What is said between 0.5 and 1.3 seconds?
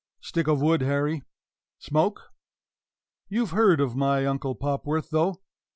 wood, Harry.